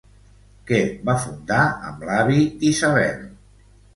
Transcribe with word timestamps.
Què 0.71 0.79
va 1.09 1.15
fundar 1.25 1.59
amb 1.89 2.01
l'avi 2.09 2.41
d'Isabel? 2.63 3.23